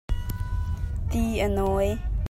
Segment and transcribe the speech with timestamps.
[1.09, 1.89] Ti a nawi.